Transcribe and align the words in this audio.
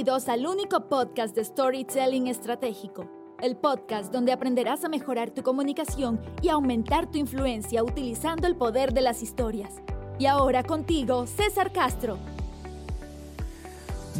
Bienvenidos 0.00 0.30
al 0.30 0.46
único 0.46 0.88
podcast 0.88 1.36
de 1.36 1.44
Storytelling 1.44 2.26
Estratégico, 2.28 3.36
el 3.42 3.54
podcast 3.58 4.10
donde 4.10 4.32
aprenderás 4.32 4.82
a 4.82 4.88
mejorar 4.88 5.30
tu 5.30 5.42
comunicación 5.42 6.18
y 6.40 6.48
aumentar 6.48 7.10
tu 7.10 7.18
influencia 7.18 7.84
utilizando 7.84 8.46
el 8.46 8.56
poder 8.56 8.94
de 8.94 9.02
las 9.02 9.22
historias. 9.22 9.74
Y 10.18 10.24
ahora 10.24 10.62
contigo, 10.62 11.26
César 11.26 11.70
Castro. 11.70 12.16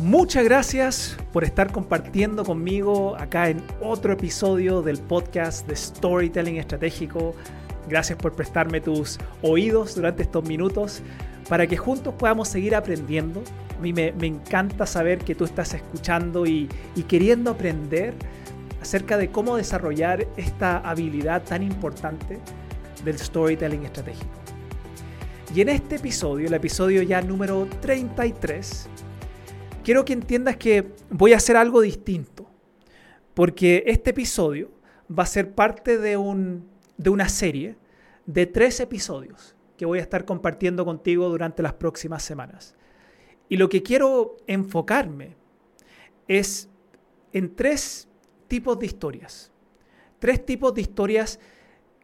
Muchas 0.03 0.45
gracias 0.45 1.17
por 1.33 1.45
estar 1.45 1.73
compartiendo 1.73 2.45
conmigo 2.45 3.17
acá 3.17 3.49
en 3.49 3.65
otro 3.81 4.13
episodio 4.13 4.83
del 4.83 4.99
podcast 4.99 5.67
de 5.67 5.77
Storytelling 5.77 6.59
Estratégico. 6.59 7.35
Gracias 7.89 8.19
por 8.19 8.35
prestarme 8.35 8.83
tus 8.83 9.19
oídos 9.41 9.95
durante 9.95 10.25
estos 10.25 10.45
minutos 10.45 11.01
para 11.49 11.67
que 11.67 11.79
juntos 11.79 12.13
podamos 12.19 12.49
seguir 12.49 12.75
aprendiendo. 12.75 13.43
A 13.81 13.83
mí 13.83 13.95
me, 13.95 14.09
encanta 14.27 14.85
saber 14.85 15.21
que 15.21 15.35
tú 15.35 15.47
estás 15.47 15.73
escuchando 15.73 16.45
y, 16.45 16.69
y 16.95 17.05
queriendo 17.05 17.53
aprender 17.53 18.13
acerca 18.79 19.17
de 19.17 19.31
cómo 19.31 19.57
desarrollar 19.57 20.29
esta 20.37 20.81
habilidad 20.81 21.45
tan 21.45 21.63
importante 21.63 22.39
del 23.03 23.19
storytelling 23.19 23.87
estratégico. 23.87 24.29
Y 25.55 25.63
en 25.63 25.71
este 25.71 25.97
episodio, 25.97 26.49
el 26.49 26.53
episodio 26.53 27.01
ya 27.01 27.23
número 27.23 27.67
33, 27.81 28.91
quiero 29.83 30.05
que 30.05 30.13
entiendas 30.13 30.59
que 30.59 30.93
voy 31.09 31.33
a 31.33 31.39
hacer 31.39 31.57
algo 31.57 31.81
distinto, 31.81 32.51
porque 33.33 33.85
este 33.87 34.11
episodio 34.11 34.71
va 35.11 35.23
a 35.23 35.27
ser 35.27 35.55
parte 35.55 35.97
de, 35.97 36.19
un, 36.19 36.69
de 36.99 37.09
una 37.09 37.31
serie 37.31 37.79
de 38.27 38.45
tres 38.45 38.79
episodios 38.81 39.57
que 39.79 39.87
voy 39.87 40.01
a 40.01 40.03
estar 40.03 40.27
compartiendo 40.27 40.85
contigo 40.85 41.31
durante 41.31 41.63
las 41.63 41.73
próximas 41.73 42.23
semanas. 42.23 42.77
Y 43.51 43.57
lo 43.57 43.69
que 43.69 43.83
quiero 43.83 44.37
enfocarme 44.47 45.35
es 46.29 46.71
en 47.33 47.55
tres 47.57 48.09
tipos 48.49 48.79
de 48.79 48.87
historias. 48.87 49.51
Tres 50.21 50.47
tipos 50.47 50.73
de 50.73 50.81
historias 50.81 51.41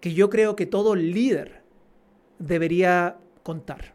que 0.01 0.13
yo 0.13 0.29
creo 0.29 0.57
que 0.57 0.67
todo 0.67 0.95
líder 0.95 1.63
debería 2.39 3.17
contar. 3.45 3.95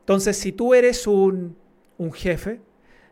Entonces, 0.00 0.38
si 0.38 0.52
tú 0.52 0.72
eres 0.72 1.06
un, 1.06 1.54
un 1.98 2.12
jefe, 2.12 2.62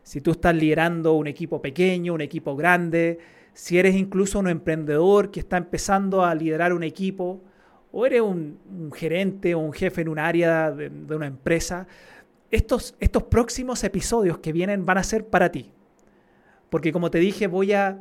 si 0.03 0.23
tú 0.23 0.31
estás 0.31 0.55
liderando 0.55 1.12
un 1.12 1.27
equipo 1.27 1.61
pequeño, 1.61 2.15
un 2.15 2.23
equipo 2.23 2.56
grande, 2.56 3.19
si 3.53 3.78
eres 3.78 3.97
incluso 3.97 4.39
un 4.39 4.48
emprendedor 4.48 5.31
que 5.31 5.41
está 5.41 5.59
empezando 5.59 6.25
a 6.25 6.34
liderar 6.34 6.73
un 6.73 6.84
equipo, 6.84 7.43
o 7.98 8.05
eres 8.05 8.21
un, 8.21 8.59
gerente 8.95 9.55
o 9.55 9.61
un 9.61 9.73
jefe 9.73 10.03
en 10.03 10.09
un 10.09 10.19
área 10.19 10.71
de, 10.71 10.91
una 11.15 11.27
empresa, 11.27 11.87
estos, 12.51 12.95
estos 13.01 13.25
próximos 13.25 13.83
episodios 13.85 14.39
que 14.39 14.53
vienen 14.53 14.87
van 14.87 14.99
a 14.99 15.03
ser 15.03 15.27
para 15.27 15.51
ti. 15.51 15.73
Porque 16.71 16.93
como 16.93 17.11
te 17.11 17.19
dije, 17.19 17.47
voy 17.47 17.73
a, 17.73 18.01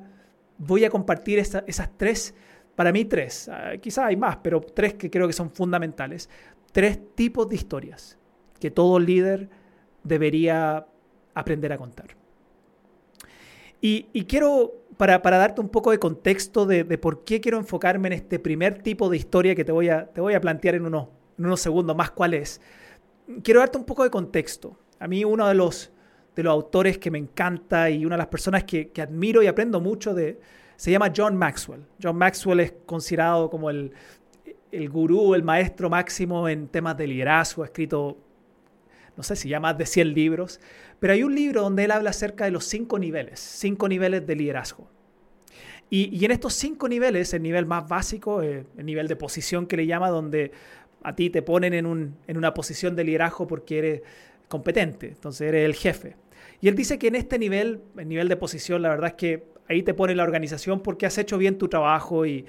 voy 0.57 0.85
a 0.85 0.89
compartir 0.89 1.39
esas 1.39 1.89
tres, 1.97 2.33
para 2.75 2.91
mí 2.91 3.05
tres, 3.05 3.49
ah, 3.49 3.73
quizás 3.81 4.05
hay 4.05 4.17
más, 4.17 4.37
pero 4.37 4.61
tres 4.61 4.95
que 4.95 5.09
creo 5.09 5.27
que 5.27 5.33
son 5.33 5.51
fundamentales. 5.51 6.29
Tres 6.71 6.99
tipos 7.15 7.47
de 7.47 7.55
historias 7.55 8.17
que 8.59 8.71
todo 8.71 8.99
líder 8.99 9.49
debería 10.03 10.85
aprender 11.33 11.71
a 11.73 11.77
contar. 11.77 12.07
Y, 13.81 14.25
quiero 14.25 14.73
para, 14.97 15.19
darte 15.19 15.61
un 15.61 15.69
poco 15.69 15.91
de 15.91 15.99
contexto 15.99 16.65
de, 16.65 16.83
por 16.97 17.23
qué 17.23 17.39
quiero 17.39 17.59
enfocarme 17.59 18.07
en 18.07 18.13
este 18.13 18.39
primer 18.39 18.81
tipo 18.81 19.09
de 19.09 19.17
historia 19.17 19.53
que 19.53 19.63
te 19.63 19.71
voy 19.71 19.89
a, 19.89 20.07
te 20.07 20.21
voy 20.21 20.33
a 20.33 20.41
plantear 20.41 20.73
en, 20.73 20.87
uno, 20.87 21.11
en 21.37 21.45
unos 21.45 21.59
segundos 21.59 21.95
más 21.95 22.09
cuál 22.09 22.33
es, 22.33 22.61
quiero 23.43 23.59
darte 23.59 23.77
un 23.77 23.85
poco 23.85 24.03
de 24.03 24.09
contexto. 24.09 24.77
A 24.99 25.07
mí 25.07 25.23
uno 25.23 25.47
de 25.47 25.55
los, 25.55 25.91
de 26.35 26.43
los 26.43 26.51
autores 26.51 26.97
que 26.97 27.11
me 27.11 27.17
encanta 27.17 27.89
y 27.89 28.05
una 28.05 28.15
de 28.15 28.19
las 28.19 28.27
personas 28.27 28.63
que, 28.63 28.91
admiro 29.01 29.41
y 29.43 29.47
aprendo 29.47 29.81
mucho 29.81 30.13
de, 30.13 30.39
se 30.75 30.91
llama 30.91 31.11
John 31.15 31.35
Maxwell. 31.37 31.85
John 32.01 32.17
Maxwell 32.17 32.59
es 32.59 32.73
considerado 32.85 33.49
como 33.49 33.69
el, 33.69 33.91
el 34.71 34.89
gurú, 34.89 35.35
el 35.35 35.43
maestro 35.43 35.89
máximo 35.89 36.47
en 36.47 36.67
temas 36.67 36.97
de 36.97 37.07
liderazgo, 37.07 37.63
ha 37.63 37.65
escrito, 37.65 38.17
no 39.15 39.23
sé 39.23 39.35
si 39.35 39.49
ya 39.49 39.59
más 39.59 39.77
de 39.77 39.85
100 39.85 40.13
libros, 40.13 40.59
pero 40.99 41.13
hay 41.13 41.23
un 41.23 41.35
libro 41.35 41.61
donde 41.61 41.85
él 41.85 41.91
habla 41.91 42.11
acerca 42.11 42.45
de 42.45 42.51
los 42.51 42.65
cinco 42.65 42.99
niveles, 42.99 43.39
cinco 43.39 43.87
niveles 43.87 44.25
de 44.25 44.35
liderazgo. 44.35 44.89
Y, 45.89 46.25
en 46.25 46.31
estos 46.31 46.53
cinco 46.53 46.89
niveles, 46.89 47.33
el 47.33 47.43
nivel 47.43 47.67
más 47.67 47.87
básico, 47.87 48.41
eh, 48.41 48.65
el 48.75 48.85
nivel 48.85 49.07
de 49.07 49.15
posición 49.15 49.67
que 49.67 49.77
le 49.77 49.85
llama, 49.85 50.09
donde 50.09 50.51
a 51.05 51.15
ti 51.15 51.29
te 51.29 51.43
ponen 51.43 51.73
en, 51.73 51.85
un, 51.85 52.17
en 52.27 52.37
una 52.37 52.53
posición 52.53 52.95
de 52.95 53.03
liderazgo 53.03 53.45
porque 53.45 53.77
eres 53.77 54.01
competente, 54.47 55.09
entonces 55.09 55.47
eres 55.47 55.65
el 55.65 55.75
jefe. 55.75 56.15
Y 56.61 56.67
él 56.67 56.75
dice 56.75 56.97
que 56.97 57.07
en 57.07 57.15
este 57.15 57.37
nivel, 57.37 57.81
el 57.95 58.07
nivel 58.07 58.27
de 58.27 58.35
posición, 58.35 58.81
la 58.81 58.89
verdad 58.89 59.09
es 59.09 59.13
que 59.13 59.43
ahí 59.67 59.83
te 59.83 59.93
pone 59.93 60.15
la 60.15 60.23
organización 60.23 60.81
porque 60.81 61.05
has 61.05 61.17
hecho 61.19 61.37
bien 61.37 61.59
tu 61.59 61.67
trabajo 61.67 62.25
y 62.25 62.45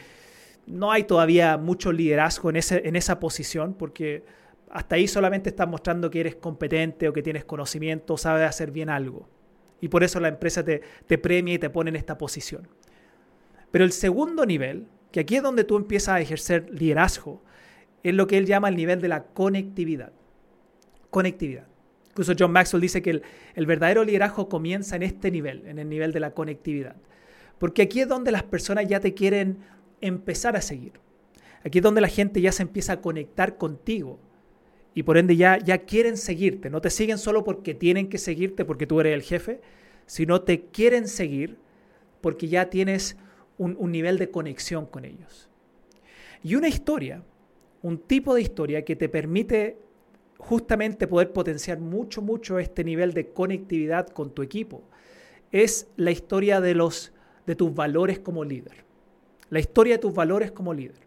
no 0.66 0.90
hay 0.90 1.04
todavía 1.04 1.58
mucho 1.58 1.92
liderazgo 1.92 2.48
en, 2.48 2.56
ese, 2.56 2.88
en 2.88 2.96
esa 2.96 3.20
posición 3.20 3.74
porque 3.74 4.24
hasta 4.70 4.96
ahí 4.96 5.06
solamente 5.06 5.50
estás 5.50 5.68
mostrando 5.68 6.10
que 6.10 6.20
eres 6.20 6.36
competente 6.36 7.08
o 7.08 7.12
que 7.12 7.22
tienes 7.22 7.44
conocimiento, 7.44 8.16
sabes 8.16 8.48
hacer 8.48 8.70
bien 8.70 8.88
algo. 8.88 9.28
Y 9.82 9.88
por 9.88 10.02
eso 10.02 10.18
la 10.18 10.28
empresa 10.28 10.64
te, 10.64 10.80
te 11.06 11.18
premia 11.18 11.54
y 11.54 11.58
te 11.58 11.68
pone 11.68 11.90
en 11.90 11.96
esta 11.96 12.16
posición. 12.16 12.68
Pero 13.70 13.84
el 13.84 13.92
segundo 13.92 14.46
nivel, 14.46 14.86
que 15.12 15.20
aquí 15.20 15.36
es 15.36 15.42
donde 15.42 15.64
tú 15.64 15.76
empiezas 15.76 16.14
a 16.14 16.20
ejercer 16.20 16.70
liderazgo, 16.70 17.42
es 18.08 18.14
lo 18.14 18.26
que 18.26 18.38
él 18.38 18.46
llama 18.46 18.68
el 18.68 18.76
nivel 18.76 19.00
de 19.00 19.08
la 19.08 19.24
conectividad. 19.24 20.12
Conectividad. 21.10 21.66
Incluso 22.10 22.32
John 22.38 22.52
Maxwell 22.52 22.80
dice 22.80 23.02
que 23.02 23.22
el, 23.54 23.66
verdadero 23.66 24.04
liderazgo 24.04 24.48
comienza 24.48 24.96
en 24.96 25.02
este 25.02 25.30
nivel, 25.30 25.66
en 25.66 25.78
el 25.78 25.88
nivel 25.88 26.12
de 26.12 26.20
la 26.20 26.30
conectividad. 26.30 26.96
Porque 27.58 27.82
aquí 27.82 28.00
es 28.00 28.08
donde 28.08 28.32
las 28.32 28.42
personas 28.42 28.86
ya 28.86 29.00
te 29.00 29.12
quieren 29.12 29.58
empezar 30.00 30.56
a 30.56 30.62
seguir. 30.62 30.92
Aquí 31.64 31.78
es 31.78 31.82
donde 31.82 32.00
la 32.00 32.08
gente 32.08 32.40
ya 32.40 32.52
se 32.52 32.62
empieza 32.62 32.94
a 32.94 33.00
conectar 33.00 33.58
contigo 33.58 34.18
y 34.94 35.02
por 35.02 35.18
ende 35.18 35.36
ya, 35.36 35.58
ya 35.58 35.78
quieren 35.78 36.16
seguirte. 36.16 36.70
No 36.70 36.80
te 36.80 36.88
siguen 36.88 37.18
solo 37.18 37.44
porque 37.44 37.74
tienen 37.74 38.08
que 38.08 38.16
seguirte 38.16 38.64
porque 38.64 38.86
tú 38.86 38.98
eres 39.00 39.12
el 39.12 39.22
jefe, 39.22 39.60
sino 40.06 40.40
te 40.40 40.66
quieren 40.66 41.08
seguir 41.08 41.58
porque 42.22 42.48
ya 42.48 42.70
tienes 42.70 43.18
un, 43.58 43.76
un 43.78 43.92
nivel 43.92 44.16
de 44.16 44.30
conexión 44.30 44.86
con 44.86 45.04
ellos. 45.04 45.50
Y 46.42 46.54
una 46.54 46.68
historia, 46.68 47.22
un 47.86 47.98
tipo 47.98 48.34
de 48.34 48.42
historia 48.42 48.84
que 48.84 48.96
te 48.96 49.08
permite 49.08 49.78
justamente 50.38 51.06
poder 51.06 51.32
potenciar 51.32 51.78
mucho, 51.78 52.20
mucho 52.20 52.58
este 52.58 52.82
nivel 52.82 53.12
de 53.12 53.28
conectividad 53.28 54.08
con 54.08 54.34
tu 54.34 54.42
equipo, 54.42 54.82
es 55.52 55.88
la 55.94 56.10
historia 56.10 56.60
de, 56.60 56.74
los, 56.74 57.12
de 57.46 57.54
tus 57.54 57.72
valores 57.72 58.18
como 58.18 58.42
líder. 58.42 58.84
La 59.50 59.60
historia 59.60 59.94
de 59.94 59.98
tus 60.00 60.12
valores 60.12 60.50
como 60.50 60.74
líder. 60.74 61.06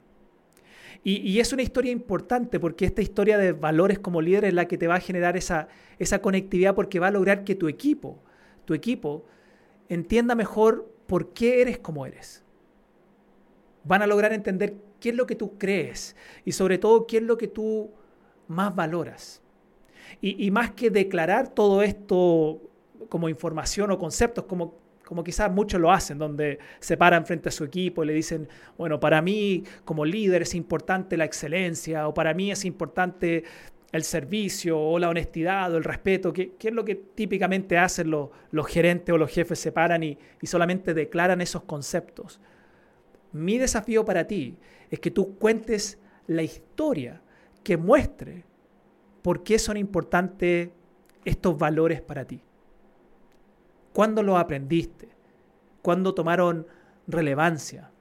Y, 1.03 1.39
es 1.39 1.51
una 1.51 1.63
historia 1.63 1.91
importante 1.91 2.61
porque 2.61 2.85
esta 2.85 3.01
historia 3.01 3.37
de 3.37 3.51
valores 3.51 3.99
como 3.99 4.21
líder 4.21 4.45
es 4.45 4.53
la 4.53 4.65
que 4.65 4.77
te 4.77 4.87
va 4.87 4.95
a 4.95 5.01
generar 5.01 5.35
esa, 5.35 5.67
esa 5.97 6.21
conectividad 6.21 6.75
porque 6.75 6.99
va 6.99 7.07
a 7.07 7.11
lograr 7.11 7.43
que 7.43 7.55
tu 7.55 7.67
equipo, 7.67 8.23
tu 8.63 8.73
equipo, 8.73 9.25
entienda 9.89 10.33
mejor 10.33 10.89
por 11.07 11.33
qué 11.33 11.61
eres 11.61 11.77
como 11.77 12.05
eres. 12.05 12.45
Van 13.89 14.03
a 14.03 14.07
lograr 14.07 14.33
entender 14.33 14.75
qué 14.99 15.09
es 15.09 15.15
lo 15.15 15.25
que 15.25 15.33
tú 15.33 15.57
crees 15.57 16.15
y 16.45 16.51
sobre 16.51 16.77
todo 16.77 17.07
qué 17.07 17.17
es 17.17 17.23
lo 17.23 17.39
que 17.39 17.47
tú 17.47 17.89
más 18.47 18.75
valoras. 18.75 19.41
Y, 20.21 20.51
más 20.51 20.71
que 20.71 20.91
declarar 20.91 21.47
todo 21.55 21.81
esto 21.81 22.61
como 23.09 23.29
información 23.29 23.89
o 23.89 23.97
conceptos, 23.97 24.45
como 24.45 24.77
como 25.05 25.23
quizás 25.23 25.51
muchos 25.51 25.81
lo 25.81 25.91
hacen, 25.91 26.19
donde 26.19 26.59
se 26.79 26.95
paran 26.95 27.25
frente 27.25 27.49
a 27.49 27.51
su 27.51 27.63
equipo 27.63 28.03
y 28.03 28.07
le 28.07 28.13
dicen, 28.13 28.47
bueno, 28.77 28.99
para 28.99 29.23
mí 29.23 29.63
como 29.83 30.05
líder 30.05 30.43
es 30.43 30.53
importante 30.53 31.17
la 31.17 31.25
excelencia, 31.25 32.07
o 32.07 32.13
para 32.13 32.35
mí 32.35 32.51
es 32.51 32.63
importante 32.63 33.43
el 33.91 34.03
servicio, 34.03 34.79
o 34.79 34.99
la 34.99 35.09
honestidad, 35.09 35.73
o 35.73 35.77
el 35.77 35.83
respeto, 35.83 36.31
¿qué, 36.31 36.53
es 36.61 36.73
lo 36.73 36.85
que 36.85 36.93
típicamente 36.93 37.75
hacen 37.79 38.11
los, 38.11 38.29
los, 38.51 38.67
gerentes 38.67 39.11
o 39.11 39.17
los 39.17 39.31
jefes? 39.31 39.57
Se 39.57 39.71
paran 39.71 40.03
y, 40.03 40.15
y 40.43 40.45
solamente 40.45 40.93
declaran 40.93 41.41
esos 41.41 41.63
conceptos. 41.63 42.39
Mi 43.31 43.57
desafío 43.57 44.05
para 44.05 44.25
ti 44.27 44.57
es 44.89 44.99
que 44.99 45.11
tú 45.11 45.37
cuentes 45.37 45.99
la 46.27 46.43
historia 46.43 47.21
que 47.63 47.77
muestre 47.77 48.43
por 49.21 49.43
qué 49.43 49.59
son 49.59 49.77
importantes 49.77 50.69
estos 51.25 51.57
valores 51.57 52.01
para 52.01 52.25
ti. 52.25 52.41
¿Cuándo 53.93 54.23
lo 54.23 54.37
aprendiste? 54.37 55.09
¿Cuándo 55.81 56.13
tomaron 56.13 56.67
relevancia 57.07 57.91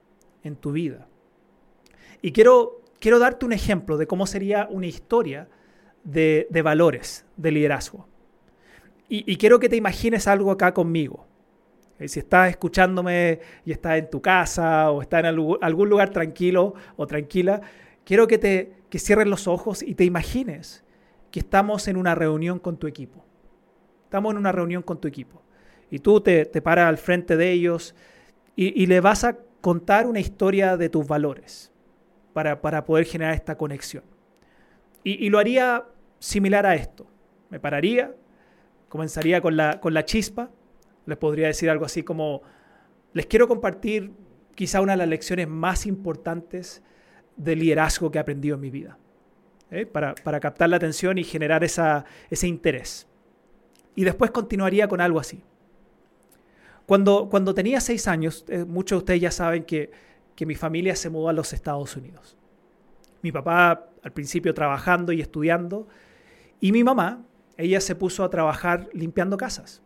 en 0.42 0.56
tu 0.56 0.72
vida? 0.72 1.08
Y 2.22 2.32
quiero, 2.32 2.82
quiero 3.00 3.18
darte 3.18 3.46
un 3.46 3.52
ejemplo 3.52 3.96
de 3.96 4.06
cómo 4.06 4.26
sería 4.26 4.68
una 4.70 4.86
historia 4.86 5.48
de, 6.04 6.62
valores, 6.62 7.24
de 7.36 7.52
liderazgo. 7.52 8.06
Y, 9.10 9.36
quiero 9.38 9.58
que 9.58 9.70
te 9.70 9.76
imagines 9.76 10.28
algo 10.28 10.50
acá 10.50 10.74
conmigo. 10.74 11.26
Eh, 11.98 12.08
si 12.08 12.20
estás 12.20 12.50
escuchándome 12.50 13.40
y 13.64 13.72
estás 13.72 13.98
en 13.98 14.10
tu 14.10 14.22
casa 14.22 14.90
o 14.90 15.02
estás 15.02 15.20
en 15.20 15.26
algún 15.26 15.88
lugar 15.88 16.10
tranquilo 16.10 16.74
o 16.96 17.06
tranquila, 17.06 17.60
quiero 18.04 18.26
que, 18.26 18.38
te, 18.38 18.72
que 18.88 18.98
cierres 18.98 19.26
los 19.26 19.48
ojos 19.48 19.82
y 19.82 19.94
te 19.94 20.04
imagines 20.04 20.84
que 21.30 21.40
estamos 21.40 21.88
en 21.88 21.96
una 21.96 22.14
reunión 22.14 22.58
con 22.58 22.76
tu 22.76 22.86
equipo. 22.86 23.24
Estamos 24.04 24.32
en 24.32 24.38
una 24.38 24.52
reunión 24.52 24.82
con 24.82 24.98
tu 24.98 25.06
equipo 25.06 25.42
Y 25.90 25.98
tú 25.98 26.22
te, 26.22 26.46
te 26.46 26.62
paras 26.62 26.88
al 26.88 26.96
frente 26.96 27.36
de 27.36 27.50
ellos 27.50 27.94
y, 28.56 28.86
le 28.86 29.00
vas 29.00 29.22
a 29.22 29.36
contar 29.60 30.08
una 30.08 30.18
historia 30.18 30.76
de 30.76 30.88
tus 30.88 31.06
valores 31.06 31.70
para, 32.32 32.84
poder 32.84 33.04
generar 33.04 33.34
esta 33.34 33.56
conexión. 33.56 34.02
Y, 35.04 35.28
lo 35.30 35.38
haría 35.38 35.84
similar 36.18 36.66
a 36.66 36.74
esto. 36.74 37.06
Me 37.50 37.60
pararía, 37.60 38.12
comenzaría 38.88 39.40
con 39.40 39.56
la, 39.56 39.78
con 39.78 39.94
la 39.94 40.04
chispa, 40.04 40.50
les 41.08 41.16
podría 41.16 41.46
decir 41.46 41.70
algo 41.70 41.86
así 41.86 42.02
como, 42.02 42.42
les 43.14 43.26
quiero 43.26 43.48
compartir 43.48 44.12
quizá 44.54 44.80
una 44.80 44.92
de 44.92 44.98
las 44.98 45.08
lecciones 45.08 45.48
más 45.48 45.86
importantes 45.86 46.82
de 47.36 47.56
liderazgo 47.56 48.10
que 48.10 48.18
he 48.18 48.20
aprendido 48.20 48.56
en 48.56 48.60
mi 48.60 48.70
vida, 48.70 48.98
¿eh? 49.70 49.86
para, 49.86 50.14
captar 50.40 50.68
la 50.68 50.76
atención 50.76 51.16
y 51.16 51.24
generar 51.24 51.64
esa, 51.64 52.04
ese 52.28 52.46
interés. 52.46 53.06
Y 53.94 54.04
después 54.04 54.30
continuaría 54.30 54.86
con 54.86 55.00
algo 55.00 55.18
así. 55.18 55.42
Cuando, 56.84 57.28
cuando 57.30 57.54
tenía 57.54 57.80
seis 57.80 58.06
años, 58.06 58.44
eh, 58.48 58.64
muchos 58.64 58.98
de 58.98 58.98
ustedes 58.98 59.20
ya 59.22 59.30
saben 59.30 59.64
que, 59.64 59.90
que 60.34 60.44
mi 60.44 60.54
familia 60.54 60.94
se 60.94 61.08
mudó 61.08 61.30
a 61.30 61.32
los 61.32 61.52
Estados 61.52 61.96
Unidos. 61.96 62.36
Mi 63.22 63.32
papá 63.32 63.88
al 64.02 64.12
principio 64.12 64.52
trabajando 64.52 65.12
y 65.12 65.20
estudiando, 65.20 65.88
y 66.60 66.72
mi 66.72 66.84
mamá, 66.84 67.24
ella 67.56 67.80
se 67.80 67.94
puso 67.94 68.24
a 68.24 68.30
trabajar 68.30 68.88
limpiando 68.92 69.36
casas. 69.36 69.82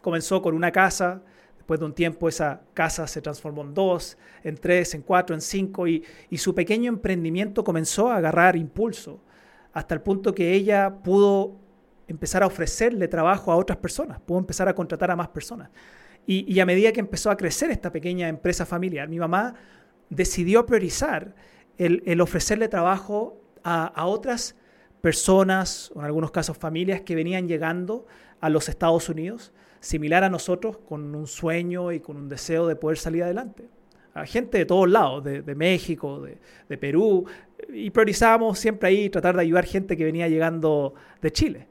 Comenzó 0.00 0.40
con 0.42 0.54
una 0.54 0.70
casa, 0.70 1.22
después 1.56 1.80
de 1.80 1.86
un 1.86 1.94
tiempo 1.94 2.28
esa 2.28 2.62
casa 2.74 3.06
se 3.06 3.20
transformó 3.20 3.62
en 3.62 3.74
dos, 3.74 4.16
en 4.42 4.56
tres, 4.56 4.94
en 4.94 5.02
cuatro, 5.02 5.34
en 5.34 5.40
cinco, 5.40 5.86
y, 5.86 6.04
y 6.30 6.38
su 6.38 6.54
pequeño 6.54 6.88
emprendimiento 6.88 7.64
comenzó 7.64 8.10
a 8.10 8.16
agarrar 8.16 8.56
impulso, 8.56 9.20
hasta 9.72 9.94
el 9.94 10.00
punto 10.00 10.34
que 10.34 10.52
ella 10.52 10.92
pudo 11.02 11.56
empezar 12.08 12.42
a 12.42 12.46
ofrecerle 12.46 13.06
trabajo 13.06 13.52
a 13.52 13.56
otras 13.56 13.78
personas, 13.78 14.18
pudo 14.20 14.38
empezar 14.38 14.66
a 14.68 14.74
contratar 14.74 15.10
a 15.10 15.16
más 15.16 15.28
personas. 15.28 15.70
Y, 16.30 16.60
a 16.60 16.66
medida 16.66 16.92
que 16.92 17.00
empezó 17.00 17.30
a 17.30 17.38
crecer 17.38 17.70
esta 17.70 17.90
pequeña 17.90 18.28
empresa 18.28 18.66
familiar, 18.66 19.08
mi 19.08 19.18
mamá 19.18 19.54
decidió 20.10 20.66
priorizar 20.66 21.34
el, 21.78 22.20
ofrecerle 22.20 22.68
trabajo 22.68 23.40
a, 23.64 24.04
otras 24.04 24.54
personas, 25.00 25.90
o 25.94 26.00
en 26.00 26.04
algunos 26.04 26.30
casos 26.30 26.58
familias, 26.58 27.00
que 27.00 27.14
venían 27.14 27.48
llegando 27.48 28.06
a 28.40 28.50
los 28.50 28.68
Estados 28.68 29.08
Unidos, 29.08 29.54
similar 29.80 30.24
a 30.24 30.30
nosotros, 30.30 30.78
con 30.78 31.14
un 31.14 31.26
sueño 31.26 31.92
y 31.92 32.00
con 32.00 32.16
un 32.16 32.28
deseo 32.28 32.66
de 32.66 32.76
poder 32.76 32.98
salir 32.98 33.22
adelante. 33.22 33.68
A 34.14 34.26
gente 34.26 34.58
de 34.58 34.64
todos 34.64 34.88
lados, 34.88 35.22
de, 35.22 35.54
México, 35.54 36.26
de, 36.68 36.78
Perú, 36.78 37.24
y 37.72 37.90
priorizábamos 37.90 38.58
siempre 38.58 38.88
ahí 38.88 39.10
tratar 39.10 39.36
de 39.36 39.42
ayudar 39.42 39.64
gente 39.64 39.96
que 39.96 40.04
venía 40.04 40.28
llegando 40.28 40.94
de 41.22 41.30
Chile. 41.30 41.68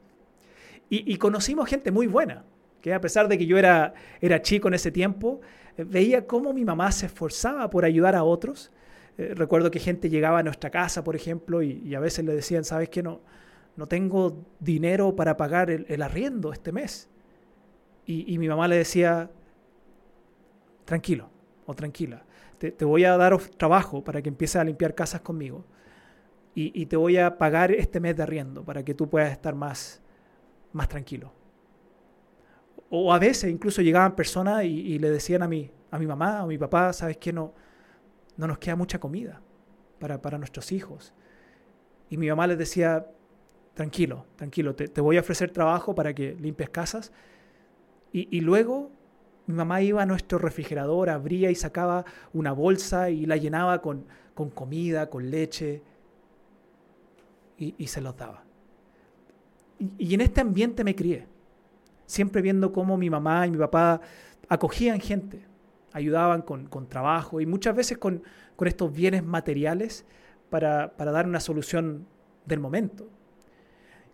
Y, 0.90 1.16
conocimos 1.16 1.68
gente 1.68 1.90
muy 1.90 2.06
buena, 2.06 2.44
que 2.80 2.94
a 2.94 3.00
pesar 3.00 3.28
de 3.28 3.36
que 3.36 3.44
yo 3.44 3.58
era, 3.58 3.92
era 4.22 4.40
chico 4.40 4.68
en 4.68 4.74
ese 4.74 4.90
tiempo, 4.90 5.42
eh, 5.76 5.84
veía 5.84 6.26
cómo 6.26 6.54
mi 6.54 6.64
mamá 6.64 6.90
se 6.92 7.06
esforzaba 7.06 7.68
por 7.68 7.84
ayudar 7.84 8.14
a 8.14 8.24
otros. 8.24 8.72
Eh, 9.18 9.34
recuerdo 9.34 9.70
que 9.70 9.80
gente 9.80 10.08
llegaba 10.08 10.38
a 10.38 10.42
nuestra 10.42 10.70
casa, 10.70 11.04
por 11.04 11.14
ejemplo, 11.14 11.62
y, 11.62 11.94
a 11.94 12.00
veces 12.00 12.24
le 12.24 12.34
decían, 12.34 12.64
¿sabes 12.64 12.88
qué? 12.88 13.02
No, 13.02 13.20
no 13.76 13.86
tengo 13.86 14.44
dinero 14.60 15.14
para 15.14 15.36
pagar 15.36 15.70
el, 15.70 16.02
arriendo 16.02 16.52
este 16.52 16.72
mes. 16.72 17.08
Y, 18.10 18.38
mi 18.38 18.48
mamá 18.48 18.66
le 18.66 18.76
decía, 18.76 19.30
tranquilo 20.86 21.28
o 21.66 21.74
tranquila, 21.74 22.24
te, 22.56 22.84
voy 22.86 23.04
a 23.04 23.14
dar 23.18 23.36
trabajo 23.58 24.02
para 24.02 24.22
que 24.22 24.30
empieces 24.30 24.56
a 24.56 24.64
limpiar 24.64 24.94
casas 24.94 25.20
conmigo. 25.20 25.66
Y, 26.54 26.72
y 26.80 26.86
te 26.86 26.96
voy 26.96 27.18
a 27.18 27.36
pagar 27.36 27.70
este 27.70 28.00
mes 28.00 28.16
de 28.16 28.22
arriendo 28.22 28.64
para 28.64 28.82
que 28.82 28.94
tú 28.94 29.10
puedas 29.10 29.30
estar 29.30 29.54
más, 29.54 30.00
más 30.72 30.88
tranquilo. 30.88 31.30
O 32.88 33.12
a 33.12 33.18
veces 33.18 33.50
incluso 33.50 33.82
llegaban 33.82 34.16
personas 34.16 34.64
y, 34.64 34.98
le 34.98 35.10
decían 35.10 35.42
a 35.42 35.48
mi, 35.48 35.70
a 35.90 35.98
mi 35.98 36.06
mamá 36.06 36.40
o 36.40 36.44
a 36.44 36.46
mi 36.46 36.56
papá, 36.56 36.94
¿sabes 36.94 37.18
qué? 37.18 37.30
No, 37.30 37.52
no 38.38 38.46
nos 38.46 38.56
queda 38.56 38.74
mucha 38.74 38.98
comida 38.98 39.42
para, 39.98 40.22
para 40.22 40.38
nuestros 40.38 40.72
hijos. 40.72 41.12
Y 42.08 42.16
mi 42.16 42.30
mamá 42.30 42.46
les 42.46 42.56
decía, 42.56 43.06
tranquilo, 43.74 44.24
tranquilo, 44.36 44.74
te, 44.74 44.88
te, 44.88 45.02
voy 45.02 45.18
a 45.18 45.20
ofrecer 45.20 45.50
trabajo 45.50 45.94
para 45.94 46.14
que 46.14 46.34
limpies 46.40 46.70
casas. 46.70 47.12
Y, 48.12 48.36
y, 48.36 48.40
luego 48.40 48.90
mi 49.46 49.54
mamá 49.54 49.82
iba 49.82 50.02
a 50.02 50.06
nuestro 50.06 50.38
refrigerador, 50.38 51.10
abría 51.10 51.50
y 51.50 51.54
sacaba 51.54 52.04
una 52.32 52.52
bolsa 52.52 53.10
y 53.10 53.26
la 53.26 53.36
llenaba 53.36 53.82
con, 53.82 54.06
con 54.34 54.50
comida, 54.50 55.10
con 55.10 55.30
leche, 55.30 55.82
y, 57.58 57.74
y 57.76 57.86
se 57.88 58.00
los 58.00 58.16
daba. 58.16 58.44
Y, 59.98 60.14
en 60.14 60.20
este 60.20 60.40
ambiente 60.40 60.82
me 60.82 60.94
crié, 60.94 61.26
siempre 62.06 62.42
viendo 62.42 62.72
cómo 62.72 62.96
mi 62.96 63.10
mamá 63.10 63.46
y 63.46 63.50
mi 63.50 63.58
papá 63.58 64.00
acogían 64.48 65.00
gente, 65.00 65.42
ayudaban 65.92 66.42
con, 66.42 66.88
trabajo 66.88 67.40
y 67.40 67.46
muchas 67.46 67.76
veces 67.76 67.98
con, 67.98 68.22
estos 68.60 68.92
bienes 68.92 69.24
materiales 69.24 70.04
para, 70.50 70.92
dar 70.98 71.26
una 71.26 71.38
solución 71.38 72.06
del 72.44 72.58
momento. 72.58 73.08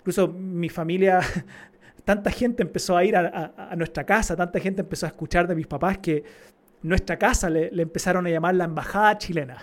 Incluso 0.00 0.28
mi 0.28 0.68
familia, 0.68 1.20
tanta 2.04 2.30
gente 2.30 2.62
empezó 2.62 2.96
a 2.96 3.04
ir 3.04 3.16
a, 3.16 3.74
nuestra 3.76 4.04
casa, 4.04 4.36
tanta 4.36 4.60
gente 4.60 4.82
empezó 4.82 5.06
a 5.06 5.08
escuchar 5.08 5.48
de 5.48 5.54
mis 5.54 5.66
papás 5.66 5.98
que 5.98 6.22
nuestra 6.82 7.18
casa 7.18 7.48
le, 7.48 7.70
empezaron 7.80 8.26
a 8.26 8.30
llamar 8.30 8.54
la 8.54 8.64
embajada 8.64 9.16
chilena. 9.16 9.56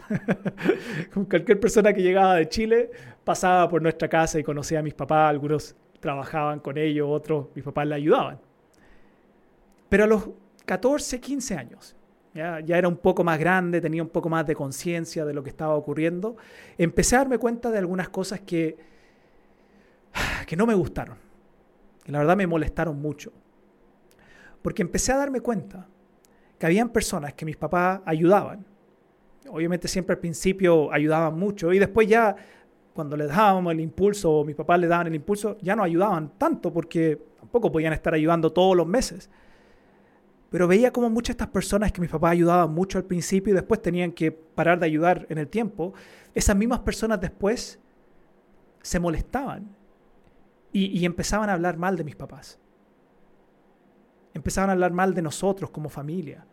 cualquier 1.30 1.60
persona 1.60 1.94
que 1.94 2.02
llegaba 2.02 2.36
de 2.36 2.50
Chile 2.50 2.90
pasaba 3.24 3.70
por 3.70 3.82
nuestra 3.82 4.08
casa 4.08 4.40
y 4.40 4.44
conocía 4.44 4.80
a 4.80 4.82
mis 4.82 4.96
papás, 4.96 5.30
algunos 5.30 5.76
trabajaban 6.00 6.60
con 6.60 6.80
ellos, 6.80 7.08
otros, 7.10 7.48
mis 7.54 7.64
papás 7.64 7.86
le 7.88 7.96
ayudaban. 7.96 8.40
Pero 9.88 10.06
a 10.06 10.08
los 10.08 10.30
14, 10.66 11.20
15 11.20 11.56
años, 11.56 11.96
ya, 12.34 12.60
ya 12.62 12.78
era 12.78 12.88
un 12.88 12.98
poco 12.98 13.24
más 13.24 13.38
grande, 13.38 13.80
tenía 13.82 14.02
un 14.02 14.10
poco 14.10 14.30
más 14.30 14.48
de 14.48 14.56
conciencia 14.56 15.26
de 15.26 15.34
lo 15.34 15.44
que 15.44 15.52
estaba 15.52 15.76
ocurriendo, 15.76 16.38
empecé 16.76 17.16
a 17.16 17.20
darme 17.20 17.38
cuenta 17.38 17.70
de 17.70 17.78
algunas 17.78 18.10
cosas 18.10 18.40
que, 18.40 18.78
que 20.48 20.56
no 20.56 20.66
me 20.66 20.74
gustaron, 20.74 21.18
que 22.04 22.12
la 22.12 22.20
verdad 22.20 22.38
me 22.38 22.48
molestaron 22.48 23.00
mucho. 23.02 23.32
Porque 24.62 24.82
empecé 24.82 25.12
a 25.12 25.18
darme 25.18 25.42
cuenta 25.42 25.88
que 26.58 26.66
habían 26.66 26.90
personas 26.90 27.34
que 27.34 27.46
mis 27.46 27.58
papás 27.58 28.02
ayudaban. 28.06 28.66
Obviamente 29.50 29.88
siempre 29.88 30.14
al 30.14 30.20
principio 30.20 30.92
ayudaban 30.94 31.38
mucho 31.38 31.74
y 31.74 31.80
después 31.80 32.08
ya 32.08 32.36
cuando 32.94 33.16
les 33.16 33.30
dábamos 33.30 33.72
el 33.74 33.80
impulso, 33.80 34.32
o 34.32 34.46
mis 34.46 34.56
papás 34.56 34.80
le 34.80 34.88
daban 34.88 35.08
el 35.08 35.16
impulso, 35.16 35.58
ya 35.62 35.76
no 35.76 35.84
ayudaban 35.84 36.34
tanto 36.38 36.74
porque 36.74 37.20
tampoco 37.40 37.72
podían 37.72 37.94
estar 37.94 38.14
ayudando 38.14 38.52
todos 38.52 38.76
los 38.76 38.86
meses. 38.86 39.30
Pero 40.50 40.68
veía 40.68 40.92
como 40.92 41.10
muchas 41.10 41.38
de 41.38 41.44
estas 41.44 41.54
personas 41.54 41.92
que 41.94 42.02
mis 42.02 42.10
papás 42.10 42.34
ayudaban 42.34 42.74
mucho 42.74 42.98
al 42.98 43.06
principio 43.06 43.54
y 43.54 43.56
después 43.56 43.82
tenían 43.82 44.12
que 44.12 44.32
parar 44.32 44.80
de 44.80 44.86
ayudar 44.86 45.26
en 45.30 45.38
el 45.38 45.48
tiempo, 45.48 45.94
esas 46.36 46.56
mismas 46.56 46.80
personas 46.80 47.22
después 47.22 47.80
se 48.82 49.00
molestaban 49.00 49.70
y, 50.74 51.06
empezaban 51.06 51.50
a 51.50 51.54
hablar 51.54 51.78
mal 51.78 51.98
de 51.98 52.04
mis 52.04 52.16
papás. 52.16 52.60
Empezaban 54.34 54.70
a 54.70 54.74
hablar 54.74 54.94
mal 54.94 55.14
de 55.14 55.22
nosotros 55.22 55.70
como 55.70 55.90
familia. 55.90 56.46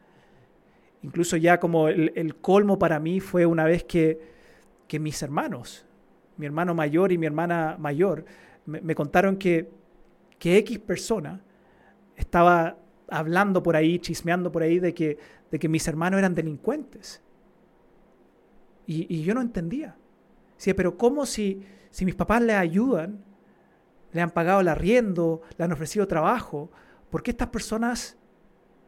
Incluso 1.03 1.37
ya 1.37 1.61
como 1.61 1.89
el, 1.89 2.37
colmo 2.41 2.79
para 2.79 2.99
mí 2.99 3.21
fue 3.21 3.47
una 3.47 3.65
vez 3.65 3.85
que, 3.85 4.21
que 4.89 4.99
mis 4.99 5.23
hermanos 5.23 5.87
mi 6.39 6.47
hermano 6.47 6.73
mayor 6.73 7.13
y 7.13 7.19
mi 7.19 7.27
hermana 7.27 7.77
mayor, 7.79 8.25
me, 8.65 8.95
contaron 8.95 9.37
que, 9.37 9.71
que 10.39 10.57
X 10.59 10.79
persona 10.79 11.43
estaba 12.17 12.79
hablando 13.09 13.63
por 13.63 13.77
ahí, 13.77 13.99
chismeando 13.99 14.53
por 14.53 14.63
ahí 14.63 14.79
de 14.79 14.95
que, 14.95 15.19
de 15.51 15.59
que 15.59 15.69
mis 15.69 15.87
hermanos 15.89 16.19
eran 16.19 16.35
delincuentes. 16.35 17.21
Y, 18.87 19.23
yo 19.23 19.35
no 19.35 19.43
entendía. 19.43 19.97
Decía, 20.57 20.75
pero 20.75 20.97
¿cómo 20.97 21.27
si, 21.27 21.63
si 21.91 22.07
mis 22.07 22.15
papás 22.15 22.41
le 22.41 22.55
ayudan, 22.55 23.23
le 24.13 24.21
han 24.21 24.31
pagado 24.31 24.61
el 24.61 24.69
arriendo, 24.69 25.43
le 25.57 25.65
han 25.65 25.73
ofrecido 25.73 26.07
trabajo, 26.07 26.71
¿por 27.11 27.23
qué 27.23 27.31
estas 27.31 27.49
personas 27.49 28.17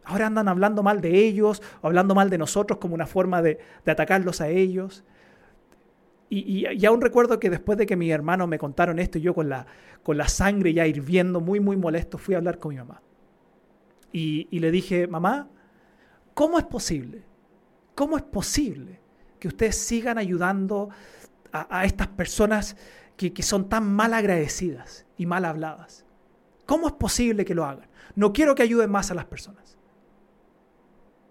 ahora 0.04 0.26
andan 0.26 0.48
hablando 0.48 0.82
mal 0.82 1.00
de 1.00 1.16
ellos 1.18 1.62
o 1.82 1.86
hablando 1.86 2.14
mal 2.14 2.30
de 2.30 2.38
nosotros 2.38 2.78
como 2.78 2.94
una 2.94 3.06
forma 3.06 3.42
de, 3.42 3.58
atacarlos 3.86 4.40
a 4.40 4.48
ellos? 4.48 5.04
Y, 6.32 6.86
aún 6.86 7.00
recuerdo 7.00 7.40
que 7.40 7.50
después 7.50 7.76
de 7.76 7.86
que 7.86 7.96
mis 7.96 8.12
hermanos 8.12 8.46
me 8.46 8.58
contaron 8.58 9.00
esto, 9.00 9.18
yo 9.18 9.34
con 9.34 9.48
la, 9.48 9.66
con 10.04 10.16
la 10.16 10.28
sangre 10.28 10.72
ya 10.72 10.86
hirviendo, 10.86 11.40
muy, 11.40 11.58
muy 11.58 11.76
molesto, 11.76 12.18
fui 12.18 12.34
a 12.34 12.38
hablar 12.38 12.58
con 12.58 12.70
mi 12.70 12.78
mamá. 12.78 13.02
Y, 14.12 14.58
le 14.58 14.70
dije, 14.70 15.06
mamá, 15.06 15.48
¿cómo 16.34 16.58
es 16.58 16.64
posible? 16.64 17.22
¿Cómo 17.94 18.16
es 18.16 18.22
posible 18.22 19.00
que 19.38 19.48
ustedes 19.48 19.76
sigan 19.76 20.18
ayudando 20.18 20.90
a, 21.52 21.84
estas 21.84 22.08
personas 22.08 22.76
que, 23.28 23.42
son 23.42 23.68
tan 23.68 23.92
mal 23.92 24.14
agradecidas 24.14 25.06
y 25.18 25.26
mal 25.26 25.44
habladas? 25.44 26.06
¿Cómo 26.64 26.86
es 26.86 26.94
posible 26.94 27.44
que 27.44 27.54
lo 27.54 27.66
hagan? 27.66 27.88
No 28.14 28.32
quiero 28.32 28.54
que 28.54 28.62
ayuden 28.62 28.90
más 28.90 29.10
a 29.10 29.14
las 29.14 29.26
personas. 29.26 29.76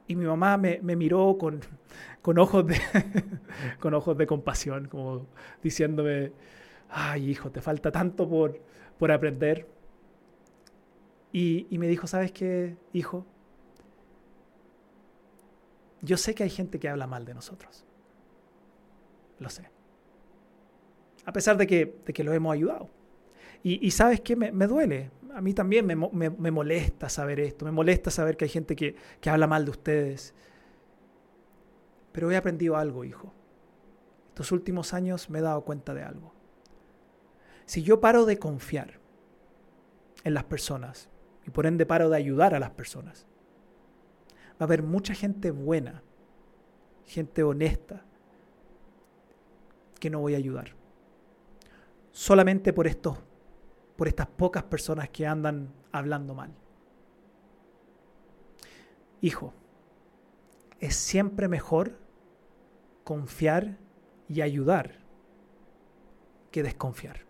Y 0.05 0.15
mi 0.15 0.25
mamá 0.25 0.57
me, 0.57 0.79
me 0.83 0.95
miró 0.95 1.37
con, 1.39 1.61
con 2.21 2.37
ojos 2.37 2.67
de, 2.67 2.79
con 3.79 3.93
ojos 3.95 4.17
de 4.17 4.27
compasión, 4.27 4.87
como 4.87 5.25
diciéndome, 5.63 6.31
ay 6.89 7.31
hijo, 7.31 7.49
te 7.51 7.61
falta 7.61 7.91
tanto 7.91 8.29
por, 8.29 8.61
por 8.99 9.11
aprender. 9.11 9.67
Y, 11.31 11.67
y 11.69 11.77
me 11.79 11.87
dijo, 11.87 12.05
¿sabes 12.05 12.31
qué, 12.31 12.77
hijo? 12.93 13.25
Yo 16.01 16.17
sé 16.17 16.33
que 16.35 16.43
hay 16.43 16.49
gente 16.49 16.79
que 16.79 16.87
habla 16.87 17.07
mal 17.07 17.25
de 17.25 17.33
nosotros. 17.33 17.85
Lo 19.39 19.49
sé. 19.49 19.78
A 21.29 21.31
pesar 21.31 21.57
de 21.57 21.67
que, 21.67 22.01
de 22.07 22.11
que 22.11 22.23
lo 22.23 22.33
hemos 22.33 22.51
ayudado. 22.51 22.89
Y, 23.61 23.91
sabes 23.91 24.19
qué, 24.19 24.35
me, 24.35 24.65
duele. 24.65 25.11
A 25.35 25.41
mí 25.41 25.53
también 25.53 25.85
me, 25.85 25.95
me, 25.95 26.49
molesta 26.49 27.07
saber 27.07 27.39
esto. 27.39 27.65
Me 27.65 27.71
molesta 27.71 28.09
saber 28.09 28.35
que 28.35 28.45
hay 28.45 28.49
gente 28.49 28.75
que, 28.75 28.95
que 29.21 29.29
habla 29.29 29.45
mal 29.45 29.63
de 29.63 29.69
ustedes. 29.69 30.33
Pero 32.13 32.31
he 32.31 32.35
aprendido 32.35 32.77
algo, 32.77 33.03
hijo. 33.03 33.31
Estos 34.29 34.51
últimos 34.51 34.95
años 34.95 35.29
me 35.29 35.37
he 35.37 35.41
dado 35.43 35.63
cuenta 35.63 35.93
de 35.93 36.01
algo. 36.01 36.33
Si 37.67 37.83
yo 37.83 37.99
paro 38.01 38.25
de 38.25 38.39
confiar 38.39 38.99
en 40.23 40.33
las 40.33 40.45
personas 40.45 41.09
y 41.45 41.51
por 41.51 41.67
ende 41.67 41.85
paro 41.85 42.09
de 42.09 42.17
ayudar 42.17 42.55
a 42.55 42.59
las 42.59 42.71
personas, 42.71 43.27
va 44.53 44.61
a 44.61 44.63
haber 44.63 44.81
mucha 44.81 45.13
gente 45.13 45.51
buena, 45.51 46.01
gente 47.05 47.43
honesta, 47.43 48.03
que 49.99 50.09
no 50.09 50.21
voy 50.21 50.33
a 50.33 50.37
ayudar. 50.37 50.78
Solamente 52.19 52.73
por 52.73 52.85
estos, 52.85 53.17
por 53.95 54.09
estas 54.09 54.27
pocas 54.27 54.63
personas 54.63 55.07
que 55.07 55.25
andan 55.25 55.73
hablando 55.93 56.35
mal. 56.35 56.53
Hijo, 59.21 59.53
es 60.81 60.97
siempre 60.97 61.47
mejor 61.47 61.97
confiar 63.05 63.77
y 64.27 64.41
ayudar 64.41 64.95
que 66.51 66.61
desconfiar. 66.61 67.21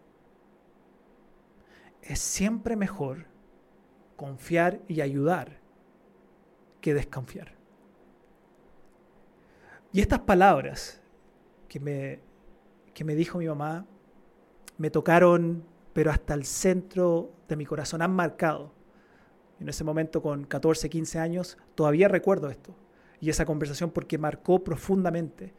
Es 2.01 2.17
siempre 2.17 2.75
mejor 2.75 3.27
confiar 4.15 4.81
y 4.87 5.01
ayudar 5.01 5.59
que 6.81 6.95
desconfiar. 6.95 7.53
Y 9.93 10.01
estas 10.01 10.21
palabras 10.21 10.99
que 11.67 11.79
me, 11.79 12.21
que 12.95 13.03
me 13.03 13.13
dijo 13.13 13.37
mi 13.37 13.47
mamá 13.47 13.85
me 14.79 14.89
tocaron, 14.89 15.63
pero 15.93 16.09
hasta 16.09 16.33
el 16.33 16.45
centro 16.45 17.33
de 17.47 17.57
mi 17.57 17.65
corazón, 17.65 18.01
han 18.01 18.15
marcado. 18.15 18.71
En 19.59 19.67
ese 19.67 19.83
momento, 19.83 20.21
con 20.21 20.45
14, 20.45 20.89
15 20.89 21.19
años, 21.19 21.57
todavía 21.75 22.07
recuerdo 22.07 22.49
esto 22.49 22.73
y 23.19 23.29
esa 23.29 23.45
conversación 23.45 23.91
porque 23.91 24.17
marcó 24.17 24.63
profundamente 24.63 25.53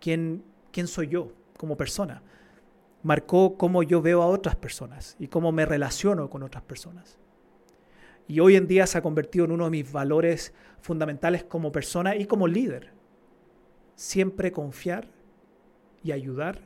quién, 0.00 0.42
quién 0.72 0.88
soy 0.88 1.06
yo 1.06 1.32
como 1.56 1.76
persona. 1.76 2.24
Marcó 3.04 3.56
cómo 3.56 3.84
yo 3.84 4.02
veo 4.02 4.20
a 4.20 4.26
otras 4.26 4.56
personas 4.56 5.14
y 5.20 5.28
cómo 5.28 5.52
me 5.52 5.64
relaciono 5.64 6.28
con 6.28 6.42
otras 6.42 6.64
personas. 6.64 7.18
Y 8.26 8.40
hoy 8.40 8.56
en 8.56 8.66
día 8.66 8.86
se 8.88 8.98
ha 8.98 9.02
convertido 9.02 9.44
en 9.44 9.52
uno 9.52 9.64
de 9.66 9.70
mis 9.70 9.92
valores 9.92 10.52
fundamentales 10.80 11.44
como 11.44 11.70
persona 11.70 12.16
y 12.16 12.26
como 12.26 12.48
líder. 12.48 12.90
Siempre 13.94 14.50
confiar 14.50 15.08
y 16.02 16.10
ayudar 16.10 16.62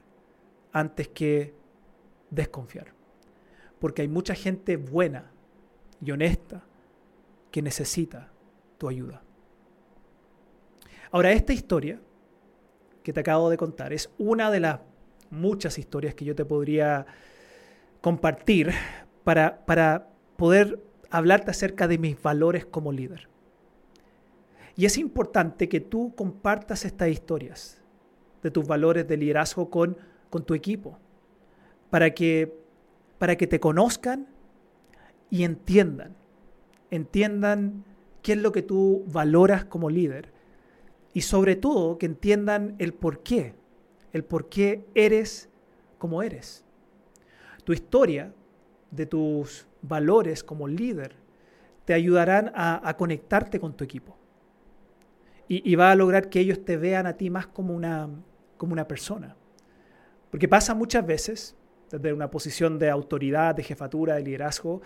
antes 0.73 1.09
que 1.09 1.64
desconfiar. 2.31 2.93
Porque 3.79 4.03
hay 4.03 4.09
mucha 4.09 4.35
gente 4.35 4.77
buena 4.77 5.31
y 6.03 6.11
honesta 6.11 6.63
que 7.51 7.63
necesita 7.63 8.31
tu 8.79 8.89
ayuda. 8.89 9.23
Ahora, 11.11 11.33
esta 11.33 11.53
historia 11.53 12.01
que 13.03 13.13
te 13.13 13.21
acabo 13.21 13.51
de 13.51 13.57
contar 13.57 13.93
es 13.93 14.11
una 14.19 14.51
de 14.51 14.61
las 14.61 14.81
muchas 15.31 15.79
historias 15.79 16.15
que 16.15 16.25
yo 16.25 16.35
te 16.35 16.45
podría 16.45 17.07
compartir 18.01 18.73
para, 19.23 19.65
para 19.65 20.09
poder 20.37 20.83
hablarte 21.11 21.51
acerca 21.51 21.87
de 21.87 21.99
mis 21.99 22.21
valores 22.21 22.67
como 22.67 22.93
líder. 22.93 23.29
Y 24.77 24.87
es 24.87 24.99
importante 24.99 25.69
que 25.69 25.81
tú 25.81 26.15
compartas 26.17 26.85
estas 26.85 27.09
historias 27.09 27.81
de 28.43 28.51
tus 28.51 28.67
valores 28.67 29.07
de 29.07 29.17
liderazgo 29.17 29.71
con, 29.71 29.97
con 30.31 30.45
tu 30.45 30.55
equipo, 30.55 30.99
para 31.91 32.15
que, 32.15 32.57
para 33.19 33.37
que 33.37 33.47
te 33.47 33.61
conozcan 33.61 34.27
y 35.31 35.45
entiendan, 35.45 36.17
entiendan 36.91 37.85
qué 38.23 38.33
es 38.33 38.39
lo 38.39 38.53
que 38.53 38.63
tú 38.63 39.05
valoras 39.07 39.65
como 39.65 39.91
líder 39.91 40.33
y 41.13 41.23
sobre 41.23 41.57
todo 41.57 41.99
que 41.99 42.07
entiendan 42.07 42.75
el 42.79 42.93
por 42.95 43.23
qué, 43.23 43.55
el 44.13 44.25
por 44.25 44.49
qué 44.49 44.85
eres 44.95 45.49
como 45.99 46.23
eres. 46.23 46.65
Tu 47.65 47.73
historia 47.73 48.33
de 48.91 49.07
tus 49.07 49.67
valores 49.83 50.43
como 50.45 50.69
líder 50.69 51.17
te 51.85 51.95
ayudarán 51.95 52.53
a, 52.55 52.95
conectarte 52.97 53.61
con 53.61 53.75
tu 53.75 53.85
equipo. 53.85 54.17
Y, 55.47 55.75
va 55.77 55.91
a 55.91 55.95
lograr 55.95 56.31
que 56.31 56.41
ellos 56.41 56.65
te 56.65 56.77
vean 56.79 57.07
a 57.07 57.13
ti 57.15 57.29
más 57.29 57.47
como 57.47 57.75
una, 57.75 58.09
como 58.57 58.73
una 58.73 58.89
persona. 58.89 59.37
Porque 60.31 60.49
pasa 60.49 60.75
muchas 60.75 61.07
veces, 61.07 61.55
desde 61.99 62.13
una 62.13 62.31
posición 62.31 62.79
de 62.79 62.91
autoridad, 62.91 63.55
de 63.55 63.63
jefatura, 63.63 64.15
de 64.15 64.23
liderazgo, 64.23 64.83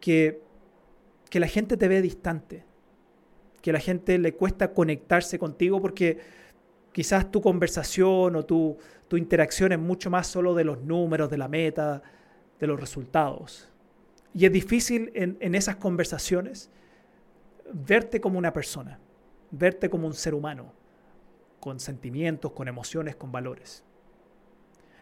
que, 0.00 0.42
que 1.30 1.40
la 1.40 1.48
gente 1.48 1.76
te 1.76 1.88
ve 1.88 2.02
distante, 2.02 2.64
que 3.62 3.72
la 3.72 3.80
gente 3.80 4.18
le 4.18 4.34
cuesta 4.34 4.72
conectarse 4.72 5.38
contigo 5.38 5.80
porque 5.80 6.18
quizás 6.92 7.30
tu 7.30 7.40
conversación 7.40 8.36
o 8.36 8.44
tu, 8.44 8.76
tu 9.08 9.16
interacción 9.16 9.72
es 9.72 9.78
mucho 9.78 10.10
más 10.10 10.26
solo 10.26 10.54
de 10.54 10.64
los 10.64 10.82
números, 10.82 11.30
de 11.30 11.38
la 11.38 11.48
meta, 11.48 12.02
de 12.60 12.66
los 12.66 12.78
resultados. 12.78 13.68
Y 14.34 14.44
es 14.44 14.52
difícil 14.52 15.10
en, 15.14 15.54
esas 15.54 15.76
conversaciones 15.76 16.70
verte 17.72 18.20
como 18.20 18.38
una 18.38 18.52
persona, 18.52 18.98
verte 19.50 19.88
como 19.88 20.06
un 20.06 20.14
ser 20.14 20.34
humano, 20.34 20.72
con 21.60 21.80
sentimientos, 21.80 22.52
con 22.52 22.68
emociones, 22.68 23.16
con 23.16 23.32
valores. 23.32 23.84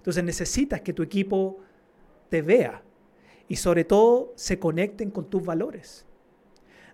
Entonces 0.06 0.22
necesitas 0.22 0.82
que 0.82 0.92
tu 0.92 1.02
equipo 1.02 1.58
te 2.28 2.40
vea 2.40 2.80
y 3.48 3.56
sobre 3.56 3.82
todo 3.82 4.32
se 4.36 4.60
conecten 4.60 5.10
con 5.10 5.28
tus 5.28 5.44
valores. 5.44 6.06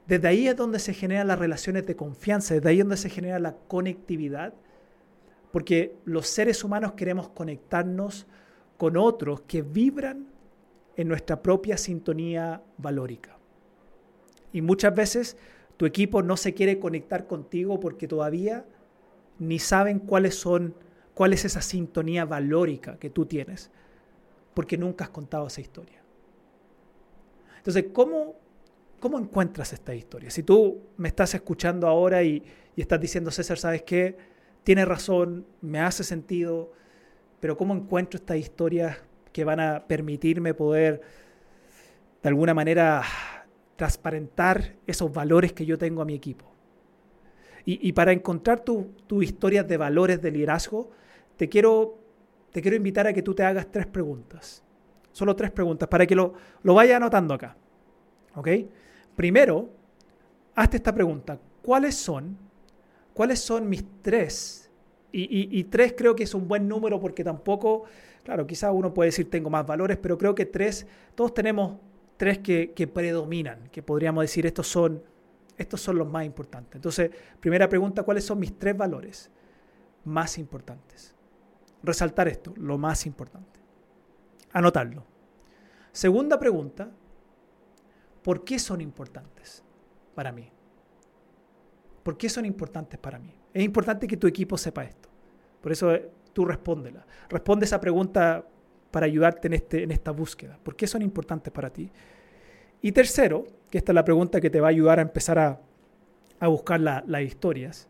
Desde 0.07 0.28
ahí 0.28 0.49
es 0.49 0.57
donde 0.57 0.78
se 0.78 0.95
generan 0.95 1.28
las 1.28 1.38
relaciones 1.38 1.85
de 1.85 1.95
confianza, 1.95 2.54
desde 2.54 2.71
ahí 2.71 2.78
es 2.78 2.85
donde 2.85 2.97
se 2.97 3.11
genera 3.11 3.38
la 3.38 3.54
conectividad, 3.69 4.54
porque 5.52 5.95
los 6.07 6.26
seres 6.26 6.64
humanos 6.64 6.95
queremos 6.95 7.28
conectarnos 7.28 8.26
con 8.78 8.97
otros 8.97 9.42
que 9.42 9.61
vibran 9.61 10.28
en 10.97 11.09
nuestra 11.09 11.42
propia 11.42 11.76
sintonía 11.76 12.62
valórica. 12.78 13.37
Y 14.54 14.62
muchas 14.62 14.95
veces 14.95 15.37
tu 15.76 15.85
equipo 15.85 16.23
no 16.23 16.38
se 16.38 16.54
quiere 16.54 16.78
conectar 16.78 17.26
contigo 17.26 17.78
porque 17.78 18.09
todavía 18.09 18.64
ni 19.38 19.59
saben 19.59 19.99
cuáles 19.99 20.35
son, 20.35 20.75
cuál 21.14 21.33
es 21.33 21.45
esa 21.45 21.62
sintonía 21.62 22.25
valórica 22.25 22.99
que 22.99 23.11
tú 23.11 23.26
tienes, 23.26 23.71
porque 24.54 24.76
nunca 24.76 25.04
has 25.04 25.11
contado 25.11 25.47
esa 25.47 25.61
historia. 25.61 26.02
Entonces, 27.59 27.87
¿cómo, 27.92 28.35
cómo 29.00 29.19
encuentras 29.19 29.73
esta 29.73 29.95
historia? 29.95 30.31
Si 30.31 30.42
tú 30.42 30.81
me 30.97 31.09
estás 31.09 31.35
escuchando 31.35 31.87
ahora 31.87 32.23
y, 32.23 32.42
y 32.75 32.81
estás 32.81 33.00
diciendo, 33.00 33.31
César, 33.31 33.59
¿sabes 33.59 33.83
qué? 33.83 34.16
Tiene 34.64 34.85
razón, 34.85 35.47
me 35.61 35.81
hace 35.81 36.04
sentido, 36.04 36.73
pero 37.40 37.57
¿cómo 37.57 37.75
encuentro 37.75 38.19
estas 38.19 38.37
historias 38.37 38.99
que 39.33 39.45
van 39.45 39.61
a 39.61 39.87
permitirme 39.87 40.54
poder 40.54 41.00
de 42.23 42.28
alguna 42.28 42.54
manera 42.54 43.02
transparentar 43.76 44.76
esos 44.87 45.12
valores 45.12 45.52
que 45.52 45.66
yo 45.66 45.76
tengo 45.78 46.02
a 46.02 46.04
mi 46.04 46.14
equipo. 46.14 46.52
Y, 47.64 47.92
para 47.92 48.12
encontrar 48.12 48.61
tus 48.61 48.87
tu 49.07 49.23
historias 49.23 49.69
de 49.69 49.76
valores 49.76 50.21
de 50.21 50.31
liderazgo, 50.31 50.90
te 51.37 51.49
quiero, 51.49 51.99
te 52.50 52.61
quiero 52.61 52.76
invitar 52.76 53.07
a 53.07 53.12
que 53.12 53.23
tú 53.23 53.35
te 53.35 53.45
hagas 53.45 53.71
tres 53.71 53.87
preguntas. 53.87 54.64
Solo 55.12 55.37
tres 55.37 55.50
preguntas 55.50 55.88
para 55.88 56.07
que 56.07 56.14
lo, 56.14 56.35
lo 56.62 56.75
vayas 56.75 56.97
anotando 56.97 57.35
acá. 57.35 57.57
¿Ok? 58.35 58.49
Primero, 59.14 59.71
hazte 60.54 60.78
esta 60.78 60.92
pregunta. 60.92 61.38
¿Cuáles 61.62 61.95
son, 61.95 62.37
cuáles 63.14 63.38
son 63.38 63.69
mis 63.69 63.85
tres? 64.02 64.71
Y, 65.12 65.59
y 65.59 65.64
tres 65.64 65.95
creo 65.97 66.16
que 66.16 66.25
es 66.25 66.35
un 66.35 66.49
buen 66.49 66.66
número 66.66 66.99
porque 66.99 67.23
tampoco 67.23 67.85
Claro, 68.23 68.47
quizás 68.47 68.71
uno 68.73 68.95
puede 68.95 69.09
decir 69.09 69.28
tengo 69.28 69.50
más 69.50 69.66
valores, 69.66 69.99
pero 70.00 70.16
creo 70.16 70.35
que 70.35 70.47
tres, 70.47 70.87
todos 71.14 71.35
tenemos 71.35 71.78
tres 72.16 72.38
que, 72.38 72.90
predominan, 72.92 73.69
que 73.73 73.83
podríamos 73.83 74.23
decir 74.23 74.47
estos 74.47 74.69
son, 74.69 75.02
estos 75.57 75.81
son 75.81 75.99
los 75.99 76.09
más 76.09 76.25
importantes. 76.25 76.77
Entonces, 76.77 77.11
primera 77.41 77.69
pregunta, 77.69 78.03
¿cuáles 78.03 78.25
son 78.25 78.39
mis 78.39 78.59
tres 78.59 78.77
valores 78.77 79.31
más 80.05 80.39
importantes? 80.39 81.15
Resaltar 81.83 82.29
esto, 82.29 82.53
lo 82.57 82.79
más 82.79 83.07
importante. 83.07 83.61
Anotarlo. 84.53 85.05
Segunda 85.93 86.39
pregunta, 86.39 86.91
¿por 88.23 88.45
qué 88.45 88.59
son 88.59 88.81
importantes 88.81 89.63
para 90.15 90.33
mí? 90.33 90.51
¿Por 92.03 92.17
qué 92.17 92.29
son 92.29 92.45
importantes 92.45 92.99
para 92.99 93.19
mí? 93.19 93.35
Es 93.53 93.63
importante 93.63 94.07
que 94.07 94.17
tu 94.17 94.27
equipo 94.27 94.57
sepa 94.57 94.85
esto. 94.85 95.09
Por 95.61 95.73
eso 95.73 95.93
tú 96.33 96.45
respóndela. 96.45 97.07
Responde 97.29 97.67
esa 97.67 97.81
pregunta 97.81 98.45
para 98.91 99.07
ayudarte 99.07 99.49
en, 99.49 99.55
este, 99.55 99.83
en 99.83 99.91
esta 99.91 100.11
búsqueda. 100.11 100.59
¿Por 100.63 100.75
qué 100.75 100.87
son 100.87 101.03
importantes 101.03 101.53
para 101.53 101.71
ti? 101.71 101.91
Y 102.83 102.91
tercero, 102.93 103.47
que 103.71 103.79
esta 103.79 103.93
es 103.93 103.95
la 103.95 104.05
pregunta 104.05 104.41
que 104.41 104.51
te 104.51 104.61
va 104.61 104.67
a 104.67 104.71
ayudar 104.71 104.99
a 104.99 105.03
empezar 105.03 105.39
a, 105.39 105.61
buscar 106.49 106.81
las 106.81 107.23
historias. 107.23 107.89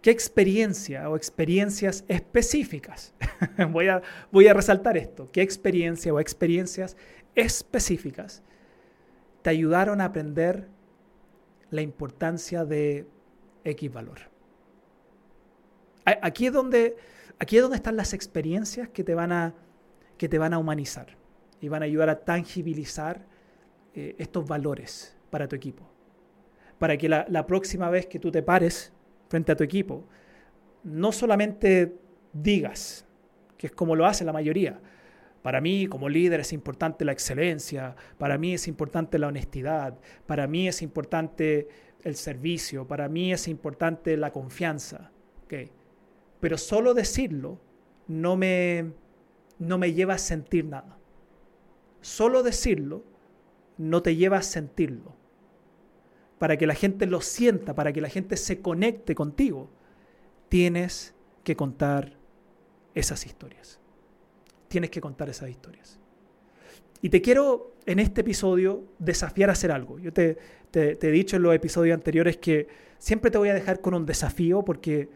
¿Qué 0.00 0.12
experiencia 0.12 1.10
o 1.10 1.16
experiencias 1.16 2.04
específicas? 2.06 3.12
voy, 3.70 3.88
a, 3.88 4.00
voy 4.30 4.46
a 4.46 4.54
resaltar 4.54 4.96
esto. 4.96 5.28
¿Qué 5.32 5.42
experiencia 5.42 6.14
o 6.14 6.20
experiencias 6.20 6.96
específicas 7.34 8.42
te 9.42 9.50
ayudaron 9.50 10.00
a 10.00 10.06
aprender 10.06 10.68
la 11.70 11.82
importancia 11.82 12.64
de 12.64 13.06
X 13.64 13.92
valor? 13.92 14.18
Aquí 16.04 16.46
es 16.46 16.52
donde, 16.52 16.96
aquí 17.40 17.56
es 17.56 17.62
donde 17.62 17.76
están 17.76 17.96
las 17.96 18.12
experiencias 18.12 18.88
que 18.88 19.02
te, 19.02 19.14
van 19.14 19.32
a, 19.32 19.54
que 20.18 20.28
te 20.28 20.38
van 20.38 20.52
a 20.52 20.58
humanizar 20.58 21.16
y 21.60 21.68
van 21.68 21.82
a 21.82 21.86
ayudar 21.86 22.08
a 22.08 22.20
tangibilizar 22.20 23.31
eh, 23.94 24.14
estos 24.18 24.46
valores 24.46 25.16
para 25.30 25.48
tu 25.48 25.56
equipo. 25.56 25.88
Para 26.78 26.96
que 26.96 27.08
la 27.08 27.46
próxima 27.46 27.90
vez 27.90 28.06
que 28.06 28.18
tú 28.18 28.32
te 28.32 28.42
pares 28.42 28.92
frente 29.28 29.52
a 29.52 29.56
tu 29.56 29.62
equipo, 29.62 30.04
no 30.82 31.12
solamente 31.12 31.94
digas, 32.32 33.06
que 33.56 33.68
es 33.68 33.72
como 33.72 33.94
lo 33.94 34.04
hace 34.04 34.24
la 34.24 34.32
mayoría, 34.32 34.80
para 35.42 35.60
mí 35.60 35.88
como 35.88 36.08
líder 36.08 36.40
es 36.40 36.52
importante 36.52 37.04
la 37.04 37.12
excelencia, 37.12 37.96
para 38.16 38.38
mí 38.38 38.54
es 38.54 38.68
importante 38.68 39.18
la 39.18 39.26
honestidad, 39.26 39.98
para 40.26 40.46
mí 40.46 40.68
es 40.68 40.82
importante 40.82 41.68
el 42.02 42.14
servicio, 42.14 42.86
para 42.86 43.08
mí 43.08 43.32
es 43.32 43.48
importante 43.48 44.16
la 44.16 44.30
confianza. 44.30 45.10
Pero 46.40 46.58
solo 46.58 46.94
decirlo 46.94 47.60
no 48.08 48.36
me, 48.36 48.92
no 49.58 49.78
me 49.78 49.92
lleva 49.92 50.14
a 50.14 50.18
sentir 50.18 50.64
nada. 50.64 50.96
Solo 52.00 52.42
decirlo 52.42 53.04
no 53.82 54.02
te 54.02 54.16
lleva 54.16 54.38
a 54.38 54.42
sentirlo 54.42 55.16
para 56.38 56.56
que 56.56 56.66
la 56.66 56.74
gente 56.74 57.06
lo 57.06 57.20
sienta, 57.20 57.74
para 57.74 57.92
que 57.92 58.00
la 58.00 58.08
gente 58.08 58.36
se 58.36 58.60
conecte 58.60 59.14
contigo, 59.14 59.70
tienes 60.48 61.14
que 61.44 61.54
contar 61.54 62.14
esas 62.94 63.26
historias. 63.26 63.78
Tienes 64.68 64.90
que 64.90 65.00
contar 65.00 65.28
esas 65.28 65.50
historias. 65.50 66.00
Y 67.00 67.10
te 67.10 67.22
quiero 67.22 67.76
en 67.86 67.98
este 67.98 68.22
episodio 68.22 68.84
desafiar 68.98 69.50
a 69.50 69.52
hacer 69.52 69.70
algo. 69.72 69.98
Yo 69.98 70.12
te, 70.12 70.38
he 70.72 71.10
dicho 71.10 71.36
en 71.36 71.42
los 71.42 71.54
episodios 71.54 71.94
anteriores 71.94 72.36
que 72.38 72.68
siempre 72.98 73.30
te 73.30 73.38
voy 73.38 73.48
a 73.48 73.54
dejar 73.54 73.80
con 73.80 73.94
un 73.94 74.06
desafío 74.06 74.64
porque 74.64 75.08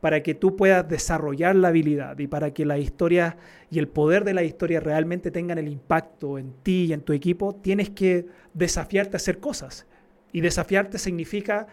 para 0.00 0.22
que 0.22 0.34
tú 0.34 0.56
puedas 0.56 0.88
desarrollar 0.88 1.56
la 1.56 1.68
habilidad 1.68 2.18
y 2.18 2.28
para 2.28 2.52
que 2.52 2.64
la 2.64 2.78
historia 2.78 3.36
y 3.70 3.78
el 3.78 3.88
poder 3.88 4.24
de 4.24 4.34
la 4.34 4.44
historia 4.44 4.80
realmente 4.80 5.30
tengan 5.30 5.58
el 5.58 5.68
impacto 5.68 6.38
en 6.38 6.52
ti 6.62 6.86
y 6.86 6.92
en 6.92 7.00
tu 7.00 7.12
equipo, 7.12 7.54
tienes 7.54 7.90
que 7.90 8.26
desafiarte 8.54 9.16
a 9.16 9.18
hacer 9.18 9.38
cosas. 9.38 9.86
Y 10.32 10.40
desafiarte 10.40 10.98
significa, 10.98 11.66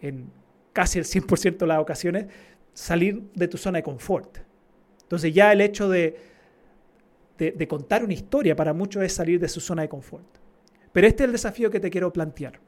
en 0.00 0.30
casi 0.72 0.98
el 0.98 1.04
100% 1.04 1.58
de 1.58 1.66
las 1.66 1.78
ocasiones, 1.78 2.26
salir 2.74 3.22
de 3.34 3.48
tu 3.48 3.58
zona 3.58 3.78
de 3.78 3.82
confort. 3.82 4.38
Entonces 5.02 5.32
ya 5.32 5.52
el 5.52 5.60
hecho 5.60 5.88
de, 5.88 6.16
de, 7.38 7.68
contar 7.68 8.02
una 8.02 8.12
historia 8.12 8.56
para 8.56 8.72
muchos 8.72 9.04
es 9.04 9.12
salir 9.12 9.38
de 9.38 9.48
su 9.48 9.60
zona 9.60 9.82
de 9.82 9.88
confort. 9.88 10.26
Pero 10.92 11.06
este 11.06 11.22
es 11.22 11.26
el 11.26 11.32
desafío 11.32 11.70
que 11.70 11.78
te 11.78 11.90
quiero 11.90 12.12
plantear. 12.12 12.58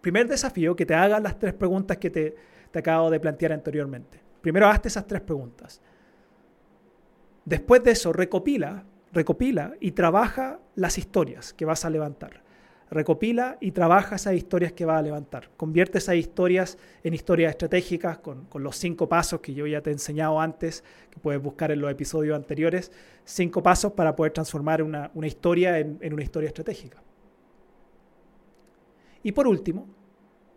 Primer 0.00 0.28
desafío, 0.28 0.76
que 0.76 0.86
te 0.86 0.94
hagas 0.94 1.20
las 1.20 1.38
tres 1.38 1.52
preguntas 1.54 1.96
que 1.96 2.10
te, 2.10 2.36
te 2.70 2.78
acabo 2.78 3.10
de 3.10 3.20
plantear 3.20 3.52
anteriormente. 3.52 4.20
Primero 4.40 4.68
hazte 4.68 4.88
esas 4.88 5.06
tres 5.06 5.20
preguntas. 5.20 5.80
Después 7.44 7.82
de 7.82 7.92
eso, 7.92 8.12
recopila, 8.12 8.84
recopila 9.12 9.74
y 9.80 9.92
trabaja 9.92 10.60
las 10.74 10.98
historias 10.98 11.52
que 11.52 11.64
vas 11.64 11.84
a 11.84 11.90
levantar 11.90 12.42
recopila 12.90 13.58
y 13.60 13.72
trabaja 13.72 14.16
esas 14.16 14.34
historias 14.34 14.72
que 14.72 14.84
va 14.84 14.98
a 14.98 15.02
levantar. 15.02 15.50
Convierte 15.56 15.98
esas 15.98 16.16
historias 16.16 16.78
en 17.02 17.14
historias 17.14 17.50
estratégicas 17.50 18.18
con, 18.18 18.48
los 18.54 18.76
cinco 18.76 19.08
pasos 19.08 19.40
que 19.40 19.54
yo 19.54 19.66
ya 19.66 19.80
te 19.82 19.90
he 19.90 19.92
enseñado 19.92 20.40
antes, 20.40 20.82
que 21.10 21.18
puedes 21.20 21.40
buscar 21.40 21.70
en 21.70 21.80
los 21.80 21.90
episodios 21.90 22.36
anteriores, 22.36 22.90
cinco 23.24 23.62
pasos 23.62 23.92
para 23.92 24.14
poder 24.16 24.32
transformar 24.32 24.82
una, 24.82 25.10
historia 25.24 25.78
en, 25.78 25.98
en 26.00 26.12
una 26.12 26.22
historia 26.22 26.48
estratégica. 26.48 27.02
Y 29.22 29.32
por 29.32 29.46
último, 29.46 29.86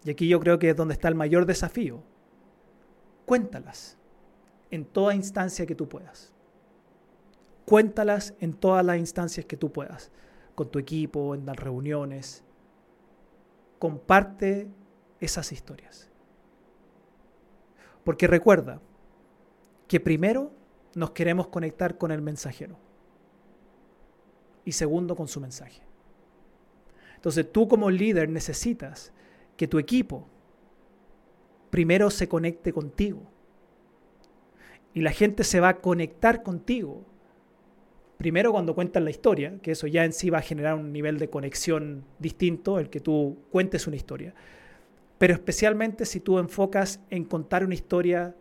y 0.03 0.11
aquí 0.11 0.27
yo 0.27 0.39
creo 0.39 0.57
que 0.59 0.69
es 0.69 0.75
donde 0.75 0.93
está 0.93 1.07
el 1.07 1.15
mayor 1.15 1.45
desafío, 1.45 2.01
cuéntalas 3.25 3.97
en 4.71 4.85
toda 4.85 5.13
instancia 5.13 5.65
que 5.65 5.75
tú 5.75 5.87
puedas. 5.87 6.33
Cuéntalas 7.65 8.33
en 8.39 8.53
todas 8.53 8.83
las 8.83 8.97
instancias 8.97 9.45
que 9.45 9.57
tú 9.57 9.71
puedas 9.71 10.11
con 10.55 10.69
tu 10.69 10.79
equipo, 10.79 11.35
en 11.35 11.45
las 11.45 11.55
reuniones. 11.55 12.43
Comparte 13.79 14.67
esas 15.19 15.51
historias. 15.51 16.09
Porque 18.03 18.27
recuerda 18.27 18.81
que 19.87 19.99
primero 19.99 20.51
nos 20.95 21.11
queremos 21.11 21.47
conectar 21.47 21.97
con 21.97 22.11
el 22.11 22.21
mensajero 22.21 22.77
y 24.65 24.71
segundo 24.71 25.15
con 25.15 25.27
su 25.27 25.39
mensaje. 25.39 25.81
Entonces 27.15 27.51
tú 27.51 27.67
como 27.67 27.89
líder 27.89 28.29
necesitas 28.29 29.13
que 29.62 29.67
tu 29.67 29.78
equipo 29.78 30.28
primero 31.69 32.10
se 32.10 32.28
conecte 32.28 32.74
contigo 32.74 33.21
y 34.91 35.02
la 35.02 35.12
gente 35.12 35.43
se 35.43 35.60
va 35.60 35.69
a 35.69 35.78
conectar 35.82 36.41
contigo 36.41 37.06
Primero 38.17 38.52
cuando 38.52 38.74
cuentas 38.76 39.02
la 39.02 39.10
historia, 39.12 39.60
que 39.63 39.71
eso 39.71 39.86
ya 39.88 40.04
en 40.06 40.13
sí 40.13 40.32
va 40.32 40.39
a 40.39 40.41
generar 40.43 40.76
un 40.76 40.91
nivel 40.91 41.17
de 41.17 41.30
conexión 41.30 42.06
distinto, 42.19 42.78
el 42.78 42.89
que 42.89 43.00
tú 43.00 43.39
cuentes 43.52 43.88
una 43.88 43.95
historia. 43.95 44.36
Pero 45.17 45.34
especialmente 45.34 46.06
si 46.06 46.19
tú 46.19 46.38
enfocas 46.38 47.00
en 47.10 47.26
contar 47.26 47.63
una 47.63 47.74
historia 47.74 48.36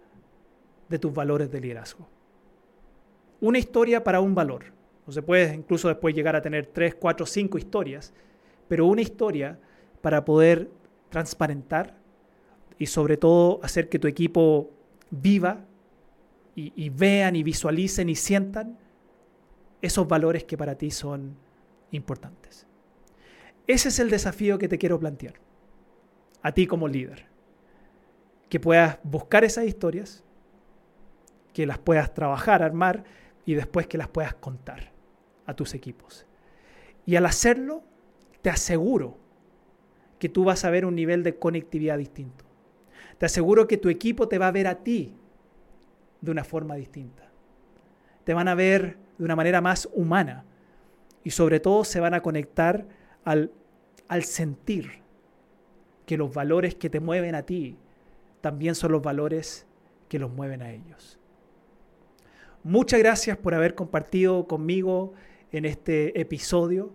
de 0.89 0.99
tus 0.99 1.15
valores 1.15 1.51
de 1.51 1.61
liderazgo. 1.63 2.07
Una 3.41 3.59
historia 3.59 4.05
para 4.05 4.21
un 4.21 4.35
valor. 4.35 4.67
O 5.07 5.13
se 5.13 5.23
puede 5.23 5.55
incluso 5.55 5.89
después 5.89 6.15
llegar 6.15 6.37
a 6.37 6.43
tener 6.43 6.67
tres, 6.67 6.95
cuatro, 6.95 7.25
cinco 7.25 7.57
historias, 7.57 8.13
pero 8.69 8.85
una 8.85 9.01
historia 9.01 9.59
para 10.03 10.27
poder 10.27 10.71
transparentar 11.11 11.97
y 12.79 12.87
sobre 12.87 13.17
todo 13.17 13.61
hacer 13.63 13.89
que 13.89 13.99
tu 13.99 14.09
equipo 14.09 14.71
viva 15.11 15.67
y, 16.55 16.91
vean 16.91 17.37
y 17.37 17.43
visualicen 17.43 18.09
y 18.09 18.15
sientan 18.15 18.79
esos 19.81 20.07
valores 20.07 20.45
que 20.45 20.59
para 20.59 20.75
ti 20.77 20.91
son 20.91 21.37
importantes. 21.91 22.67
Ese 23.67 23.89
es 23.89 23.99
el 23.99 24.11
desafío 24.11 24.59
que 24.59 24.69
te 24.69 24.79
quiero 24.79 24.99
plantear, 24.99 25.35
a 26.43 26.53
ti 26.53 26.67
como 26.67 26.87
líder, 26.89 27.27
que 28.49 28.61
puedas 28.61 28.99
buscar 29.05 29.45
esas 29.45 29.65
historias, 29.65 30.25
que 31.55 31.67
las 31.67 31.79
puedas 31.79 32.13
trabajar, 32.13 32.63
armar 32.63 33.05
y 33.47 33.55
después 33.55 33.87
que 33.87 33.99
las 33.99 34.09
puedas 34.09 34.35
contar 34.35 34.93
a 35.47 35.55
tus 35.55 35.75
equipos. 35.75 36.27
Y 37.07 37.17
al 37.17 37.27
hacerlo, 37.27 37.83
te 38.43 38.51
aseguro 38.51 39.19
que 40.21 40.29
tú 40.29 40.45
vas 40.45 40.65
a 40.65 40.71
ver 40.71 40.85
un 40.87 40.95
nivel 40.95 41.25
de 41.25 41.37
conectividad 41.37 41.99
distinto. 41.99 42.45
Te 43.19 43.27
aseguro 43.27 43.67
que 43.67 43.79
tu 43.79 43.89
equipo 43.89 44.29
te 44.29 44.39
va 44.39 44.47
a 44.47 44.53
ver 44.53 44.69
a 44.69 44.85
ti 44.85 45.17
de 46.21 46.31
una 46.31 46.45
forma 46.45 46.77
distinta. 46.77 47.29
Te 48.25 48.35
van 48.35 48.47
a 48.47 48.55
ver 48.55 48.99
de 49.19 49.25
una 49.25 49.35
manera 49.35 49.61
más 49.61 49.89
humana 49.93 50.45
y 51.25 51.31
sobre 51.31 51.59
todo 51.59 51.85
se 51.85 52.01
van 52.01 52.15
a 52.15 52.23
conectar 52.23 52.87
al, 53.25 53.51
al 54.09 54.23
sentir 54.25 55.01
que 56.07 56.17
los 56.17 56.33
valores 56.33 56.75
que 56.75 56.91
te 56.91 57.01
mueven 57.01 57.35
a 57.35 57.43
ti 57.43 57.79
también 58.43 58.75
son 58.75 58.93
los 58.93 59.03
valores 59.03 59.67
que 60.09 60.19
los 60.19 60.31
mueven 60.31 60.63
a 60.63 60.71
ellos. 60.71 61.19
Muchas 62.63 63.01
gracias 63.01 63.39
por 63.39 63.55
haber 63.55 63.75
compartido 63.75 64.47
conmigo 64.47 65.15
en 65.53 65.65
este 65.65 66.21
episodio. 66.21 66.93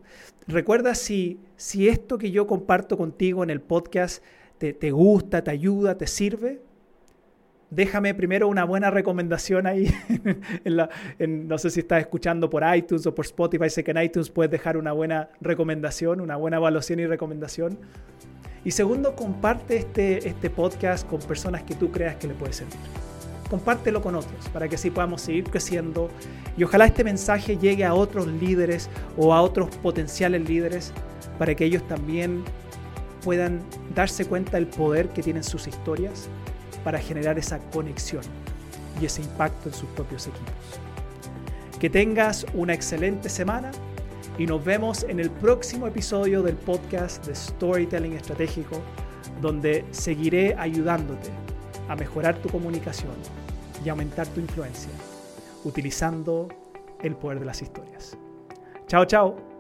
Recuerda 0.48 0.96
si, 0.96 1.40
si 1.56 1.88
esto 1.88 2.18
que 2.18 2.32
yo 2.32 2.48
comparto 2.48 2.98
contigo 2.98 3.44
en 3.44 3.50
el 3.50 3.62
podcast 3.62 4.24
te, 4.58 4.74
te 4.74 4.92
gusta, 4.92 5.44
te 5.44 5.52
ayuda, 5.52 5.98
te 5.98 6.08
sirve, 6.08 6.62
déjame 7.70 8.14
primero 8.14 8.48
una 8.48 8.64
buena 8.64 8.90
recomendación 8.90 9.68
ahí. 9.68 9.94
no 11.28 11.58
sé 11.58 11.70
si 11.70 11.82
estás 11.82 12.02
escuchando 12.02 12.50
por 12.50 12.64
iTunes 12.76 13.06
o 13.06 13.14
por 13.14 13.26
Spotify, 13.26 13.70
sé 13.70 13.84
que 13.84 13.92
en 13.92 14.02
iTunes 14.02 14.30
puedes 14.30 14.52
dejar 14.52 14.78
una 14.78 14.92
buena 14.92 15.30
recomendación, 15.42 16.22
una 16.22 16.38
buena 16.38 16.58
evaluación 16.58 17.00
y 17.00 17.06
recomendación. 17.06 17.78
Y 18.64 18.72
segundo, 18.72 19.16
comparte 19.16 19.78
este, 19.78 20.28
este 20.28 20.50
podcast 20.50 21.08
con 21.08 21.20
personas 21.20 21.64
que 21.64 21.76
tú 21.76 21.92
creas 21.92 22.16
que 22.16 22.28
le 22.28 22.34
puede 22.34 22.54
servir. 22.54 22.80
Compártelo 23.50 24.02
con 24.02 24.16
otros 24.16 24.50
para 24.52 24.68
que 24.68 24.76
así 24.76 24.90
podamos 24.90 25.22
seguir 25.22 25.44
creciendo 25.46 26.10
y 26.58 26.64
ojalá 26.64 26.86
este 26.86 27.04
mensaje 27.04 27.58
llegue 27.58 27.86
a 27.86 27.94
otros 27.94 28.28
líderes 28.28 28.90
o 29.18 29.34
a 29.34 29.42
otros 29.42 29.70
potenciales 29.78 30.48
líderes 30.48 30.94
para 31.38 31.54
que 31.54 31.66
ellos 31.66 31.88
también 31.88 32.44
puedan 33.24 33.62
darse 33.94 34.26
cuenta 34.26 34.58
del 34.58 34.68
poder 34.68 35.10
que 35.10 35.22
tienen 35.22 35.44
sus 35.44 35.68
historias 35.68 36.28
para 36.84 37.00
generar 37.00 37.38
esa 37.38 37.60
conexión 37.72 38.24
y 39.02 39.06
ese 39.06 39.22
impacto 39.22 39.70
en 39.70 39.76
sus 39.76 39.90
propios 39.90 40.28
equipos. 40.28 40.54
Que 41.80 41.90
tengas 41.90 42.46
una 42.54 42.74
excelente 42.74 43.30
semana 43.30 43.72
y 44.38 44.46
nos 44.46 44.64
vemos 44.64 45.04
en 45.04 45.20
el 45.20 45.30
próximo 45.30 45.88
episodio 45.88 46.42
del 46.42 46.56
podcast 46.56 47.26
de 47.26 47.36
Storytelling 47.36 48.14
Estratégico, 48.14 48.82
donde 49.42 49.86
seguiré 49.92 50.56
ayudándote 50.58 51.45
a 51.88 51.96
mejorar 51.96 52.36
tu 52.38 52.50
comunicación 52.50 53.16
y 53.84 53.90
aumentar 53.90 54.28
tu 54.28 54.40
influencia 54.40 54.92
utilizando 55.64 56.50
el 57.02 57.16
poder 57.16 57.40
de 57.40 57.46
las 57.46 57.62
historias. 57.62 58.18
Chao, 58.88 59.06
chao. 59.06 59.55